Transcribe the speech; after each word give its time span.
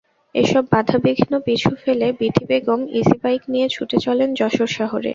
এসব 0.35 0.63
বাধাবিঘ্ন 0.73 1.31
পিছু 1.45 1.71
ফেলে 1.83 2.07
বীথি 2.19 2.43
বেগম 2.49 2.81
ইজিবাইক 2.99 3.41
নিয়ে 3.53 3.67
ছুটে 3.69 3.97
চলেন 4.05 4.29
যশোর 4.39 4.69
শহরে। 4.77 5.09